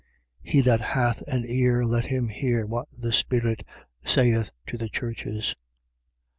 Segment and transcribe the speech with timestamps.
[0.45, 0.51] 3:6.
[0.51, 3.63] He that hath an ear, let him hear what the Spirit
[4.03, 5.53] saith to the churches.